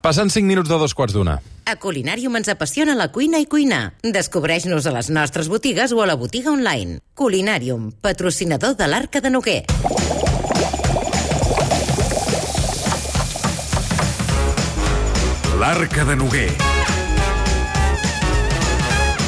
[0.00, 1.40] Passen 5 minuts de dos quarts d'una.
[1.66, 3.96] A Culinàrium ens apassiona la cuina i cuinar.
[4.06, 7.00] Descobreix-nos a les nostres botigues o a la botiga online.
[7.18, 9.64] Culinàrium, patrocinador de l'Arca de Noguer.
[15.58, 16.48] L'Arca de Noguer.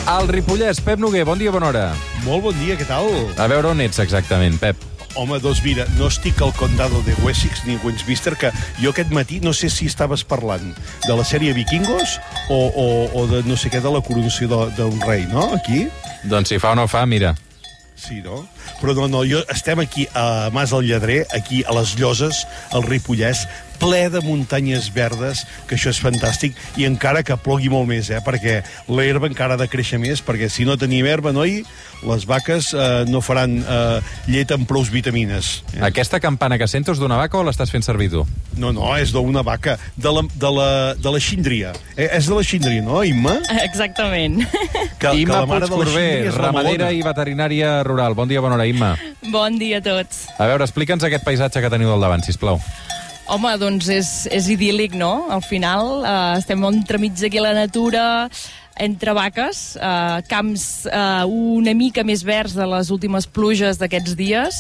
[0.06, 1.84] Al Ripollès, Pep Noguer, bon dia, bona hora.
[2.22, 3.10] Molt bon dia, què tal?
[3.42, 4.78] A veure on ets exactament, Pep.
[5.18, 9.40] Home, doncs mira, no estic al condado de Wessex ni Westminster, que jo aquest matí
[9.42, 10.70] no sé si estaves parlant
[11.06, 12.18] de la sèrie Vikingos
[12.48, 12.86] o, o,
[13.18, 15.50] o de no sé què de la coronació d'un rei, no?
[15.56, 15.88] Aquí?
[16.30, 17.34] Doncs si fa o no fa, mira.
[18.00, 18.46] Sí, no?
[18.80, 22.86] Però no, no, jo estem aquí a Mas del Lledrer, aquí a les Lloses, al
[22.86, 23.44] Ripollès,
[23.80, 28.20] ple de muntanyes verdes, que això és fantàstic, i encara que plogui molt més, eh?
[28.24, 28.60] perquè
[28.92, 31.62] l'herba encara ha de créixer més, perquè si no tenim herba, noi,
[32.06, 35.52] les vaques eh, no faran eh, llet amb prous vitamines.
[35.74, 35.82] Eh?
[35.90, 38.24] Aquesta campana que sento és d'una vaca o l'estàs fent servir tu?
[38.60, 40.68] No, no, és d'una vaca, de la, de la,
[41.00, 41.72] de la xindria.
[41.96, 43.38] Eh, és de la xindria, no, Imma?
[43.64, 44.42] Exactament.
[45.00, 48.16] Que, Imma que Puigcorbé, ramadera i veterinària rural.
[48.18, 48.94] Bon dia, bona hora, Imma.
[49.32, 50.26] Bon dia a tots.
[50.36, 52.60] A veure, explica'ns aquest paisatge que teniu al davant, sisplau.
[53.30, 55.28] Home, doncs és, és idíl·lic, no?
[55.30, 58.02] Al final eh, estem entremig aquí a la natura,
[58.74, 64.58] entre vaques, eh, camps eh, una mica més verds de les últimes pluges d'aquests dies,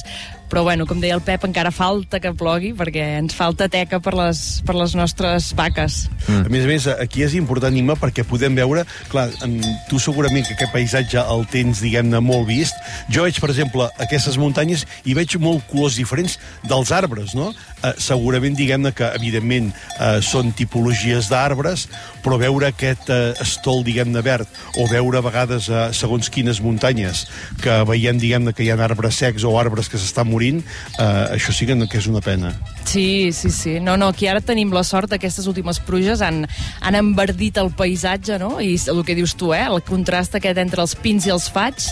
[0.50, 4.16] però bueno, com deia el Pep, encara falta que plogui perquè ens falta teca per
[4.18, 6.02] les, per les nostres vaques.
[6.26, 6.42] Mm.
[6.42, 8.84] A més a més, aquí és important, Imma, perquè podem veure...
[9.10, 9.56] Clar, en,
[9.88, 12.76] tu segurament que aquest paisatge el tens, diguem-ne, molt vist.
[13.12, 16.36] Jo veig, per exemple, aquestes muntanyes i veig molt colors diferents
[16.68, 17.50] dels arbres, no?
[17.80, 21.86] Eh, segurament, diguem-ne, que, evidentment, eh, són tipologies d'arbres,
[22.24, 27.24] però veure aquest eh, estol, diguem-ne, verd, o veure a vegades, eh, segons quines muntanyes,
[27.62, 31.52] que veiem, diguem-ne, que hi ha arbres secs o arbres que s'estan morint, eh, això
[31.52, 32.54] sí que, no- que és una pena.
[32.84, 33.78] Sí, sí, sí.
[33.80, 36.46] No, no, aquí ara tenim la sort que aquestes últimes pluges han,
[36.80, 38.60] han enverdit el paisatge, no?
[38.60, 39.66] I el que dius tu, eh?
[39.68, 41.90] El contrast aquest entre els pins i els faigs,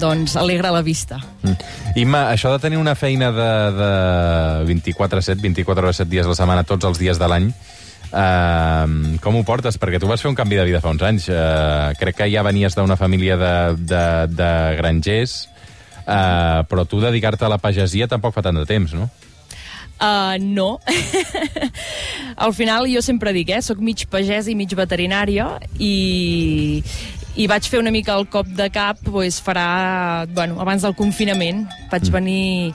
[0.00, 1.20] doncs alegra la vista.
[1.42, 1.54] Mm.
[2.02, 3.92] Imma, això de tenir una feina de, de
[4.72, 7.52] 24 a 7, 24 hores 7 dies a la setmana, tots els dies de l'any,
[8.14, 9.74] Uh, com ho portes?
[9.80, 11.24] Perquè tu vas fer un canvi de vida fa uns anys.
[11.26, 13.54] Uh, crec que ja venies d'una família de,
[13.90, 15.48] de, de grangers,
[16.06, 19.10] uh, però tu dedicar-te a la pagesia tampoc fa tant de temps, no?
[20.00, 20.80] Uh, no.
[22.36, 25.46] Al final jo sempre dic, eh, soc mig pagès i mig veterinària
[25.78, 26.82] i,
[27.38, 31.64] i vaig fer una mica el cop de cap pues, farà, bueno, abans del confinament.
[31.92, 32.74] Vaig venir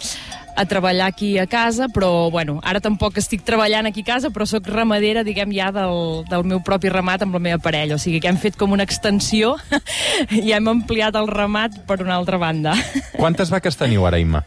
[0.59, 4.43] a treballar aquí a casa, però bueno, ara tampoc estic treballant aquí a casa, però
[4.43, 7.95] sóc ramadera, diguem, ja del, del meu propi ramat amb la meva parella.
[7.95, 9.55] O sigui que hem fet com una extensió
[10.35, 12.75] i hem ampliat el ramat per una altra banda.
[13.21, 14.43] Quantes vaques teniu ara, Imma?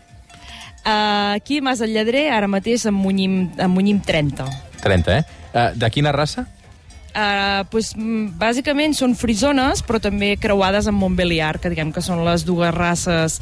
[0.83, 4.51] Uh, aquí a Mas del Lledrer ara mateix en munyim, en munyim 30.
[4.83, 5.25] 30, eh?
[5.53, 6.45] Uh, de quina raça?
[7.13, 12.23] Uh, pues, mm, bàsicament són frisones, però també creuades amb Montbéliard, que diguem que són
[12.25, 13.35] les dues races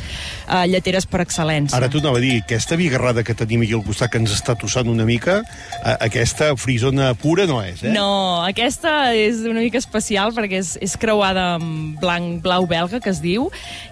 [0.49, 1.77] uh, lleteres per excel·lència.
[1.79, 4.57] Ara tu anava a dir, aquesta bigarrada que tenim aquí al costat, que ens està
[4.59, 5.37] tossant una mica,
[5.85, 7.93] eh, aquesta frisona pura no és, eh?
[7.95, 13.11] No, aquesta és una mica especial perquè és, és creuada amb blanc blau belga, que
[13.15, 13.47] es diu,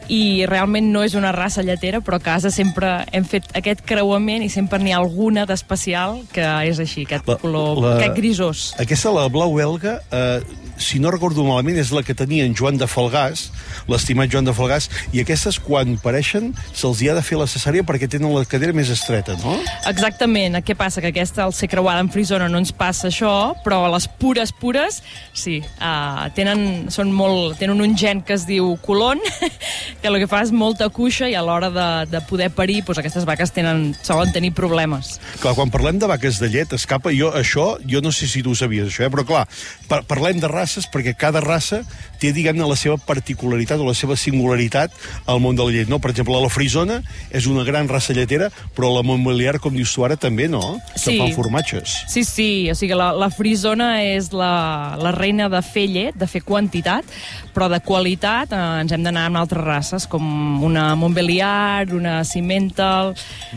[0.08, 4.42] i realment no és una raça lletera, però a casa sempre hem fet aquest creuament
[4.42, 8.66] i sempre n'hi ha alguna d'especial que és així, aquest La- color, la- aquest grisós.
[8.80, 9.67] Aquesta, la blau belga,
[10.10, 10.40] eh,
[10.78, 13.48] si no recordo malament, és la que tenia en Joan de Falgàs,
[13.90, 17.84] l'estimat Joan de Falgàs, i aquestes, quan pareixen, se'ls hi ha de fer la cesària
[17.86, 19.58] perquè tenen la cadera més estreta, no?
[19.90, 20.58] Exactament.
[20.64, 21.02] Què passa?
[21.04, 23.32] Que aquesta, al ser creuada amb frisona, no ens passa això,
[23.64, 25.00] però les pures, pures,
[25.36, 25.58] sí.
[25.78, 29.22] Uh, tenen, són molt, tenen un gen que es diu colon,
[30.00, 33.02] que el que fa és molta cuixa i a l'hora de, de poder parir, doncs
[33.02, 35.16] aquestes vaques tenen, solen tenir problemes.
[35.42, 38.54] Clar, quan parlem de vaques de llet, escapa, jo això, jo no sé si tu
[38.54, 39.12] ho sabies, això, eh?
[39.12, 39.44] però clar,
[39.88, 41.82] par parlem de races perquè cada raça
[42.19, 44.91] té, diguem-ne, la seva particularitat o la seva singularitat
[45.31, 46.00] al món de la llet, no?
[46.03, 47.00] Per exemple, la frisona
[47.31, 50.78] és una gran raça lletera, però la Montbéliard, com dius tu ara, també, no?
[50.94, 51.19] Que Sí.
[51.19, 51.94] fan formatges.
[52.10, 56.26] Sí, sí, o sigui, la, la frisona és la, la reina de fer llet, de
[56.26, 57.06] fer quantitat,
[57.55, 63.14] però de qualitat eh, ens hem d'anar amb altres races, com una Montbéliard, una Cimental,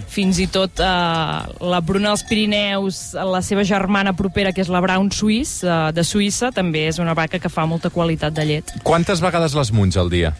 [0.07, 4.81] fins i tot eh, la Bruna dels Pirineus, la seva germana propera, que és la
[4.85, 6.20] Brown Swiss, eh, de Suïssa,
[6.53, 8.77] també és una vaca que fa molta qualitat de llet.
[8.83, 10.35] Quantes vegades les munys al dia?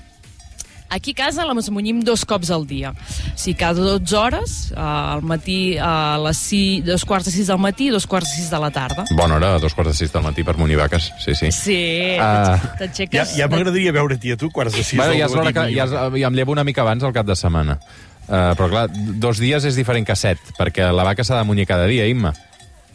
[0.91, 2.91] Aquí a casa les munyim dos cops al dia.
[2.91, 7.47] O sigui, cada 12 hores, eh, al matí a les 6, dos quarts de 6
[7.47, 9.05] del matí i dos quarts de 6 de la tarda.
[9.15, 11.13] Bona hora, dos quarts de sis del matí per munyir vaques.
[11.23, 11.51] Sí, sí.
[11.55, 11.79] Sí.
[12.19, 13.37] Ja, t'aixeques...
[13.39, 16.27] ja m'agradaria veure-t'hi a tu, quarts de sis Bueno, del ja matí, que ja, ja
[16.27, 17.79] em llevo una mica abans al cap de setmana.
[18.27, 21.69] Uh, però clar, dos dies és diferent que set, perquè la vaca s'ha de munyir
[21.71, 22.35] cada dia, Imma.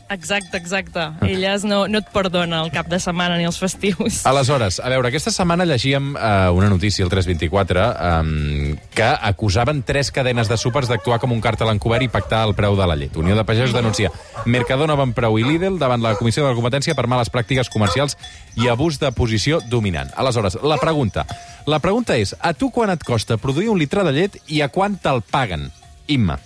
[0.08, 1.00] Exacte, exacte.
[1.26, 4.20] Elles no, no et perdonen el cap de setmana ni els festius.
[4.28, 7.86] Aleshores, a veure, aquesta setmana llegíem uh, una notícia, el 324,
[8.20, 12.54] um, que acusaven tres cadenes de súpers d'actuar com un càrtel encobert i pactar el
[12.58, 13.18] preu de la llet.
[13.18, 14.12] Unió de Pagesos denuncia
[14.46, 18.14] Mercadona, Banpreu i Lidl davant la Comissió de la Competència per males pràctiques comercials
[18.54, 20.14] i abús de posició dominant.
[20.16, 21.26] Aleshores, la pregunta.
[21.66, 24.70] La pregunta és, a tu quan et costa produir un litre de llet i a
[24.70, 25.72] quant te'l paguen?
[26.06, 26.38] Imma.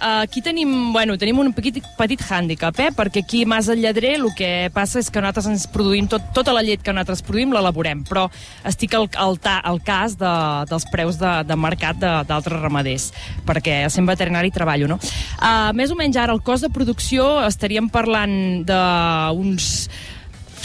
[0.00, 2.88] Uh, aquí tenim, bueno, tenim un petit, petit hàndicap, eh?
[2.96, 6.54] perquè aquí Mas del Lledrer el que passa és que nosaltres ens produïm tot, tota
[6.56, 8.24] la llet que nosaltres produïm l'elaborem, però
[8.64, 10.30] estic al, al, ta, al cas de,
[10.70, 13.10] dels preus de, de mercat d'altres ramaders,
[13.44, 14.96] perquè sent veterinari treballo, no?
[15.36, 19.68] Uh, més o menys ara el cost de producció estaríem parlant d'uns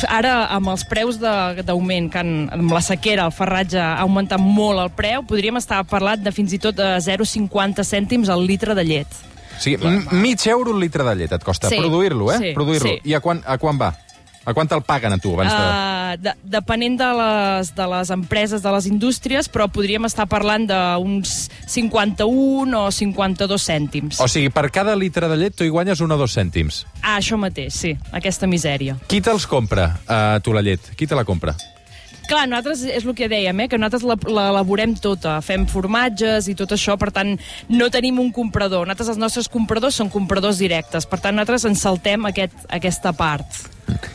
[0.09, 4.81] ara amb els preus d'augment, que han, amb la sequera, el ferratge ha augmentat molt
[4.83, 8.83] el preu, podríem estar parlant de fins i tot de 0,50 cèntims al litre de
[8.83, 9.07] llet.
[9.59, 9.77] Sí,
[10.11, 12.37] mig euro un litre de llet et costa Sí, produir-lo, eh?
[12.41, 12.89] sí, produir-lo.
[12.89, 12.99] sí.
[13.07, 13.93] I a quan, a quan va?
[14.45, 15.57] A quan te'l paguen a tu abans de...
[15.57, 20.67] Uh, de, depenent de les, de les empreses, de les indústries, però podríem estar parlant
[20.69, 24.19] d'uns 51 o 52 cèntims.
[24.21, 26.83] O sigui, per cada litre de llet tu hi guanyes un o dos cèntims.
[27.01, 28.99] Ah, això mateix, sí, aquesta misèria.
[29.09, 30.93] Qui te'ls compra, a tu, la llet?
[30.95, 31.55] Qui te la compra?
[32.25, 36.55] Clar, nosaltres és el que dèiem, eh, que nosaltres la- l'elaborem tota, fem formatges i
[36.57, 37.35] tot això, per tant,
[37.69, 38.87] no tenim un comprador.
[38.87, 43.45] Nosaltres, els nostres compradors són compradors directes, per tant, nosaltres ens saltem aquest, aquesta part.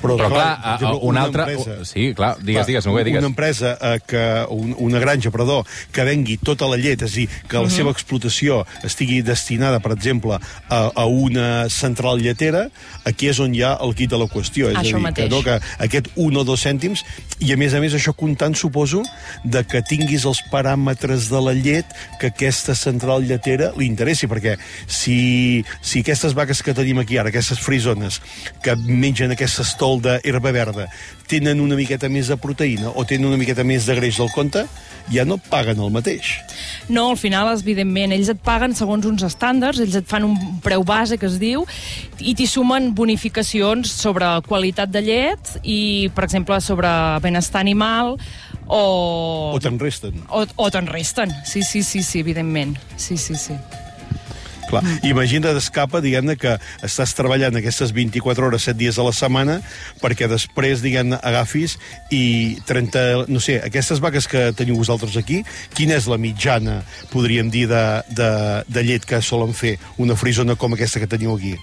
[0.01, 1.47] Però, clar, a, a, exemple, una, altra...
[1.51, 3.19] empresa- Sí, clar, digues, digues, no ho digues.
[3.21, 7.17] Una empresa, eh, que, un, una granja, perdó, que vengui tota la llet, és a
[7.17, 7.71] dir, que la Mhm.
[7.71, 10.39] seva explotació estigui destinada, per exemple,
[10.69, 12.69] a, a una central lletera,
[13.05, 14.71] aquí és on hi ha el quid de la qüestió.
[14.71, 15.29] És Això a dir, mateix.
[15.29, 17.05] que, no, que aquest un o dos cèntims,
[17.41, 19.03] i a més a més això comptant, suposo,
[19.45, 21.87] de que tinguis els paràmetres de la llet
[22.21, 24.57] que aquesta central lletera li interessi, perquè
[24.87, 28.21] si, si aquestes vaques que tenim aquí ara, aquestes frisones,
[28.63, 30.89] que mengen aquest estol d'herba verda,
[31.31, 34.65] tenen una miqueta més de proteïna o tenen una miqueta més de greix del compte,
[35.11, 36.33] ja no paguen el mateix.
[36.91, 40.85] No, al final, evidentment, ells et paguen segons uns estàndards, ells et fan un preu
[40.87, 41.65] base, que es diu,
[42.19, 46.91] i t'hi sumen bonificacions sobre qualitat de llet i, per exemple, sobre
[47.23, 48.17] benestar animal
[48.67, 48.83] o...
[49.55, 50.19] O te'n resten.
[50.31, 52.79] O, o te'n resten, sí, sí, sí, sí, evidentment.
[52.97, 53.59] Sí, sí, sí.
[54.71, 56.57] Clar, imagina't d'escapa, diguem-ne, que
[56.87, 59.59] estàs treballant aquestes 24 hores, 7 dies a la setmana,
[60.03, 61.77] perquè després, diguem-ne, agafis
[62.15, 63.27] i 30...
[63.31, 65.43] No sé, aquestes vaques que teniu vosaltres aquí,
[65.75, 66.81] quina és la mitjana,
[67.15, 67.85] podríem dir, de,
[68.15, 68.31] de,
[68.69, 71.57] de llet que solen fer una frisona com aquesta que teniu aquí?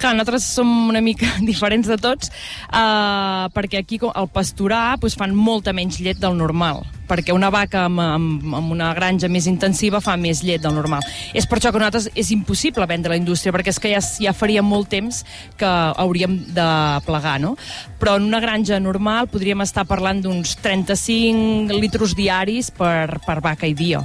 [0.00, 2.30] Clar, nosaltres som una mica diferents de tots,
[2.72, 6.80] uh, perquè aquí al pasturar pues, fan molta menys llet del normal,
[7.10, 11.04] perquè una vaca amb, amb, amb una granja més intensiva fa més llet del normal.
[11.36, 14.32] És per això que nosaltres és impossible vendre la indústria, perquè és que ja, ja
[14.32, 15.20] faria molt temps
[15.60, 16.70] que hauríem de
[17.04, 17.52] plegar, no?
[18.00, 23.68] Però en una granja normal podríem estar parlant d'uns 35 litros diaris per, per vaca
[23.68, 24.00] i dia.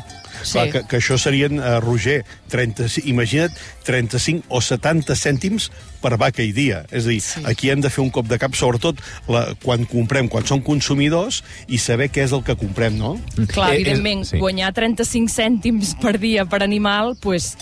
[0.46, 0.54] Sí.
[0.54, 2.20] Clar, que, que això serien, uh, Roger,
[2.54, 3.52] 30, imagina't,
[3.84, 5.72] 35 o 70 cèntims
[6.02, 6.84] per vaca i dia.
[6.92, 7.42] És a dir, sí.
[7.50, 11.42] Aquí hem de fer un cop de cap, sobretot la, quan comprem, quan som consumidors,
[11.68, 13.16] i saber què és el que comprem, no?
[13.50, 14.38] Clar, Eh, evidentment, és- sí.
[14.40, 17.56] guanyar 35 cèntims per dia per animal, pues,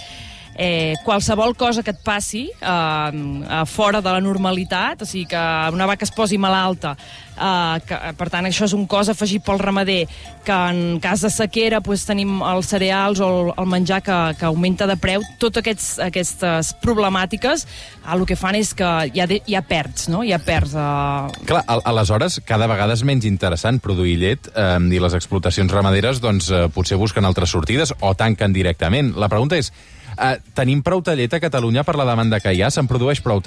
[0.55, 5.85] eh, qualsevol cosa que et passi eh, fora de la normalitat, o sigui, que una
[5.89, 6.95] vaca es posi malalta,
[7.37, 10.03] eh, que, per tant, això és un cos afegit pel ramader,
[10.43, 14.45] que en cas de sequera pues, tenim els cereals o el, el menjar que, que
[14.45, 19.39] augmenta de preu, totes aquests, aquestes problemàtiques eh, el que fan és que ja, de,
[19.47, 20.21] ja perds, no?
[20.27, 20.73] Ja perds...
[20.75, 25.71] Eh, Clar, al- aleshores, cada vegada és menys interessant produir llet eh, i les explotacions
[25.71, 29.13] ramaderes doncs, eh, potser busquen altres sortides o tanquen directament.
[29.15, 29.71] La pregunta és,
[30.17, 32.71] eh, tenim prou llet a Catalunya per la demanda que hi ha?
[32.71, 33.41] Se'n produeix prou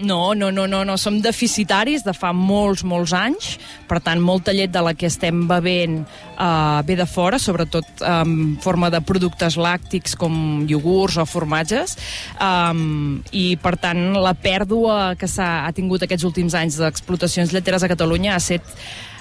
[0.00, 0.96] No, no, no, no, no.
[0.96, 3.50] Som deficitaris de fa molts, molts anys.
[3.88, 8.56] Per tant, molta llet de la que estem bevent uh, ve de fora, sobretot en
[8.64, 11.98] forma de productes làctics com iogurts o formatges.
[12.40, 17.84] Um, I, per tant, la pèrdua que s'ha ha tingut aquests últims anys d'explotacions lleteres
[17.84, 18.64] a Catalunya ha set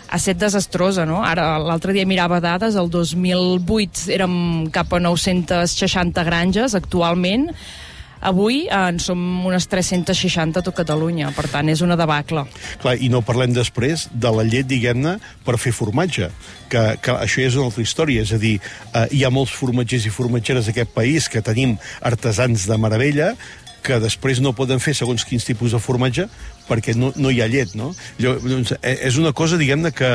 [0.09, 1.21] ha set desastrosa, no?
[1.25, 4.33] Ara, l'altre dia mirava dades, el 2008 érem
[4.73, 7.49] cap a 960 granges, actualment
[8.19, 12.43] Avui eh, en som unes 360 a tot Catalunya, per tant, és una debacle.
[12.81, 16.29] Clar, I no parlem després de la llet, diguem-ne, per fer formatge,
[16.71, 18.25] que, que això és una altra història.
[18.27, 18.57] És a dir,
[18.91, 23.33] eh, hi ha molts formatgers i formatgeres d'aquest país que tenim artesans de meravella,
[23.83, 26.27] que després no poden fer segons quins tipus de formatge
[26.69, 27.91] perquè no, no hi ha llet, no?
[28.21, 30.11] Llavors, doncs, eh, és una cosa, diguem-ne, que,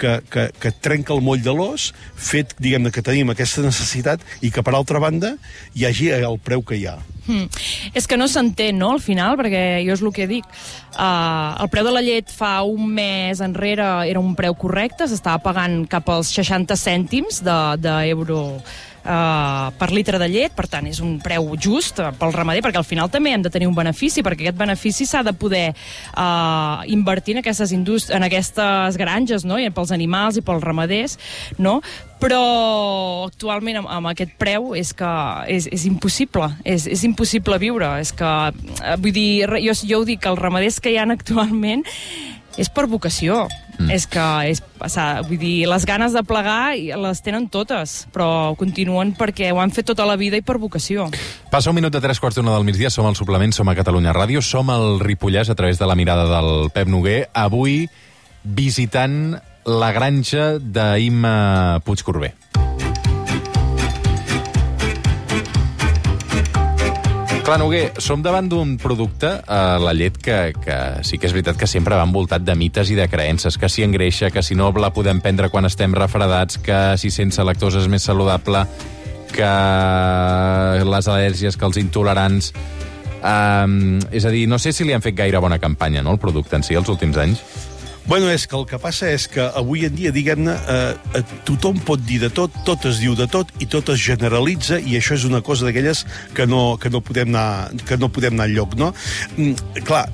[0.00, 4.52] que, que, que trenca el moll de l'os, fet, diguem-ne, que tenim aquesta necessitat i
[4.54, 5.34] que, per altra banda,
[5.76, 6.96] hi hagi el preu que hi ha.
[7.28, 7.44] Hmm.
[7.92, 10.48] És que no s'entén, no?, al final, perquè jo és el que dic.
[10.96, 15.42] Uh, el preu de la llet fa un mes enrere era un preu correcte, s'estava
[15.44, 21.00] pagant cap als 60 cèntims d'euro de, uh, per litre de llet, per tant, és
[21.04, 24.46] un preu just pel ramader, perquè al final també hem de tenir un benefici, perquè
[24.46, 29.94] aquest benefici s'ha de poder uh, invertir en aquestes, en aquestes granges, no?, i pels
[29.94, 31.18] animals i pels ramaders,
[31.58, 31.78] no?,
[32.18, 35.10] però actualment amb, amb aquest preu és que
[35.54, 38.32] és, és impossible, és, és impossible viure, és que,
[38.98, 41.86] vull dir, jo, jo ho dic, els ramaders que hi han actualment
[42.58, 43.46] és per vocació.
[43.78, 43.92] Mm.
[43.94, 44.60] És que, és,
[45.28, 49.86] vull dir, les ganes de plegar les tenen totes, però continuen perquè ho han fet
[49.92, 51.06] tota la vida i per vocació.
[51.52, 54.16] Passa un minut de tres quarts d'una del migdia, som al suplement, som a Catalunya
[54.16, 57.86] Ràdio, som al Ripollès a través de la mirada del Pep Noguer, avui
[58.42, 59.38] visitant
[59.68, 62.32] la granja d'Imma Puigcorbé.
[67.48, 71.56] Clar, Noguer, som davant d'un producte, eh, la llet, que, que sí que és veritat
[71.56, 74.66] que sempre va envoltat de mites i de creences, que si engreixa, que si no
[74.76, 78.66] la podem prendre quan estem refredats, que si sense lactosa és més saludable,
[79.32, 79.48] que
[80.92, 82.52] les al·lèrgies, que els intolerants...
[83.18, 86.20] Um, és a dir, no sé si li han fet gaire bona campanya, no?, el
[86.20, 87.40] producte en si, els últims anys.
[88.08, 91.76] Bueno, és que el que passa és que avui en dia, diguem-ne, eh, eh, tothom
[91.84, 95.12] pot dir de tot, tot es diu de tot i tot es generalitza i això
[95.18, 98.78] és una cosa d'aquelles que, no, que, no podem anar, que no podem anar enlloc,
[98.80, 98.94] no?
[99.36, 100.06] Mm, clar,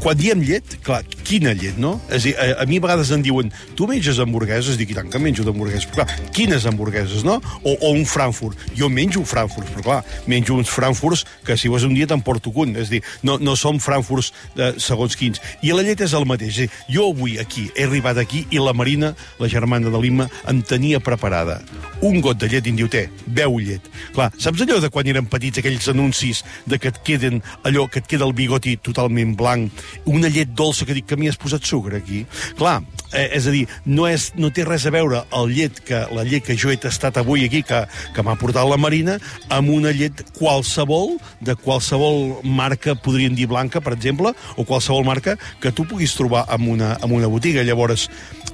[0.00, 1.96] quan diem llet, clar, quina llet, no?
[2.08, 4.78] És a, dir, a, a mi a vegades em diuen, tu menges hamburgueses?
[4.80, 5.88] Dic, i tant que menjo d'hamburgueses.
[5.90, 7.38] Però clar, quines hamburgueses, no?
[7.62, 8.60] O, o un Frankfurt.
[8.78, 9.98] Jo menjo Frankfurts, però clar,
[10.30, 12.76] menjo uns Frankfurts que si vas un dia te'n porto un.
[12.78, 15.42] És a dir, no, no som Frankfurts de segons quins.
[15.66, 16.54] I la llet és el mateix.
[16.56, 20.28] És dir, jo avui aquí, he arribat aquí i la Marina, la germana de l'Imma,
[20.48, 21.60] em tenia preparada
[22.04, 23.84] un got de llet i em diu, té, beu llet.
[24.14, 28.02] Clar, saps allò de quan eren petits aquells anuncis de que et queden allò, que
[28.02, 29.65] et queda el bigoti totalment blanc
[30.06, 32.24] una llet dolça que dic que m'hi has posat sucre aquí.
[32.58, 32.80] Clar,
[33.12, 36.24] eh, és a dir, no, és, no té res a veure el llet que, la
[36.26, 37.82] llet que jo he tastat avui aquí, que,
[38.14, 39.18] que m'ha portat la Marina,
[39.52, 45.36] amb una llet qualsevol, de qualsevol marca, podríem dir blanca, per exemple, o qualsevol marca
[45.60, 47.64] que tu puguis trobar en una, en una botiga.
[47.66, 48.08] Llavors,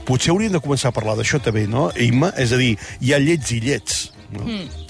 [0.09, 2.33] potser hauríem de començar a parlar d'això també, no, Imma?
[2.40, 4.00] És a dir, hi ha llets i llets.
[4.33, 4.47] No?
[4.47, 4.83] Mm.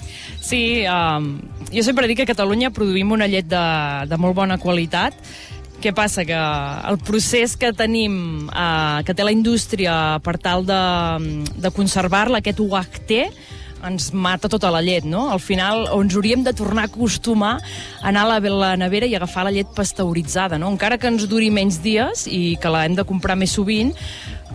[0.43, 1.37] Sí, um,
[1.71, 3.63] jo sempre dic que a Catalunya produïm una llet de,
[4.11, 5.15] de molt bona qualitat
[5.83, 6.23] què passa?
[6.27, 6.39] Que
[6.89, 10.79] el procés que tenim, eh, que té la indústria per tal de,
[11.59, 13.11] de conservar-la, aquest UHT,
[13.87, 15.27] ens mata tota la llet, no?
[15.33, 19.15] Al final ens hauríem de tornar a acostumar a anar a la, la nevera i
[19.15, 20.71] agafar la llet pasteuritzada, no?
[20.71, 23.93] Encara que ens duri menys dies i que l'hem de comprar més sovint,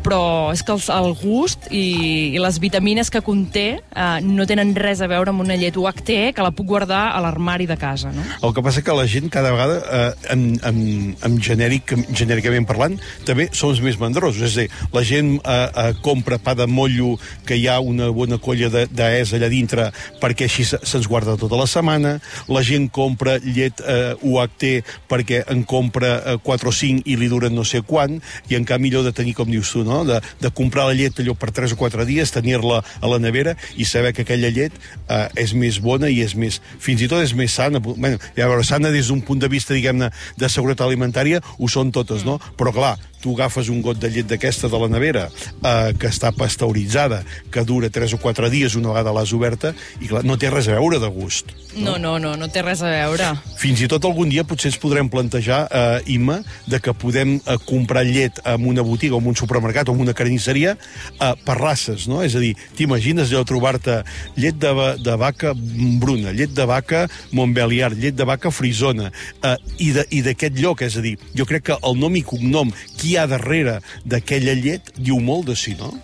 [0.02, 5.08] però és que el, gust i, les vitamines que conté eh, no tenen res a
[5.10, 8.12] veure amb una llet UHT que la puc guardar a l'armari de casa.
[8.14, 8.24] No?
[8.46, 10.78] El que passa que la gent cada vegada, eh, en, en,
[11.24, 14.44] en genèric, genèricament parlant, també som els més mandrosos.
[14.48, 17.16] És a dir, la gent eh, eh, compra pa de mollo
[17.48, 18.70] que hi ha una bona colla
[19.18, 19.90] d'es allà dintre
[20.22, 22.16] perquè així se'ns guarda tota la setmana.
[22.50, 24.66] La gent compra llet eh, UHT
[25.10, 28.66] perquè en compra eh, 4 o 5 i li duren no sé quan, i en
[28.68, 30.04] canvi allò de tenir, com dius tu, no?
[30.08, 33.56] de, de comprar la llet allò per 3 o 4 dies, tenir-la a la nevera
[33.76, 34.74] i saber que aquella llet
[35.08, 37.82] eh, és més bona i és més, fins i tot és més sana.
[37.82, 41.92] Bueno, ja veure, sana des d'un punt de vista, diguem-ne, de seguretat alimentària, ho són
[41.94, 42.38] totes, no?
[42.58, 46.30] Però clar, tu agafes un got de llet d'aquesta de la nevera eh, que està
[46.34, 47.22] pasteuritzada,
[47.52, 50.68] que dura 3 o 4 dies una vegada l'has oberta, i clar, no té res
[50.68, 51.54] a veure de gust.
[51.76, 53.30] No, no, no, no, no té res a veure.
[53.60, 57.56] Fins i tot algun dia potser ens podrem plantejar, eh, Imma, de que podem eh,
[57.68, 61.58] comprar llet en una botiga o en un supermercat o en una carnisseria eh, per
[61.60, 62.22] races, no?
[62.26, 64.00] És a dir, t'imagines allò trobar-te
[64.36, 64.74] llet de,
[65.04, 69.12] de vaca bruna, llet de vaca Montbeliar, llet de vaca frisona,
[69.42, 73.12] eh, i d'aquest lloc, és a dir, jo crec que el nom i cognom, qui
[73.12, 75.94] hi ha darrere d'aquella llet diu molt de si, no?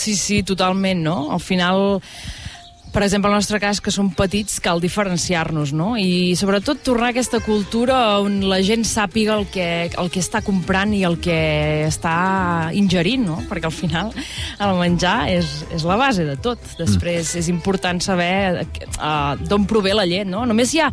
[0.00, 1.18] Sí, sí, totalment, no?
[1.34, 2.00] Al final
[2.92, 5.92] per exemple, en el nostre cas, que som petits, cal diferenciar-nos, no?
[5.94, 10.42] I sobretot tornar a aquesta cultura on la gent sàpiga el que, el que està
[10.42, 11.38] comprant i el que
[11.86, 12.16] està
[12.74, 13.38] ingerint, no?
[13.46, 16.58] Perquè al final el menjar és, és la base de tot.
[16.80, 17.38] Després mm.
[17.44, 18.66] és important saber
[18.98, 20.42] uh, d'on prové la llet, no?
[20.48, 20.90] Només hi ha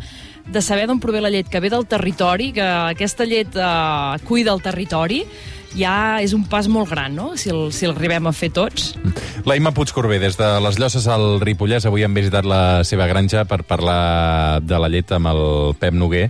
[0.48, 4.54] de saber d'on prové la llet que ve del territori, que aquesta llet eh, cuida
[4.54, 5.18] el territori,
[5.76, 8.94] ja és un pas molt gran, no?, si el, si el arribem a fer tots.
[9.48, 13.44] La Imma Puigcorbé, des de les Llosses al Ripollès, avui hem visitat la seva granja
[13.48, 15.42] per parlar de la llet amb el
[15.80, 16.28] Pep Noguer.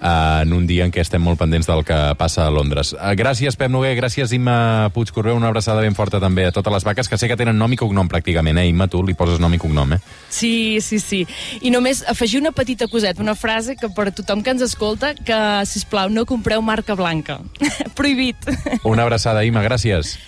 [0.00, 2.92] Uh, en un dia en què estem molt pendents del que passa a Londres.
[2.96, 6.86] Uh, gràcies, Pep Noguer, gràcies, Imma Puigcorbeu, una abraçada ben forta també a totes les
[6.86, 8.88] vaques, que sé que tenen nom i cognom pràcticament, eh, Imma?
[8.90, 10.00] Tu li poses nom i cognom, eh?
[10.28, 11.22] Sí, sí, sí.
[11.60, 15.40] I només afegir una petita coseta, una frase que per tothom que ens escolta, que,
[15.68, 17.40] si plau no compreu marca blanca.
[17.98, 18.50] Prohibit.
[18.84, 20.18] Una abraçada, Imma, gràcies.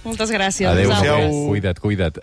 [0.00, 0.64] Moltes gràcies.
[0.64, 0.88] Adéu.
[0.88, 1.28] Noguer.
[1.48, 2.16] Cuida't, cuida't.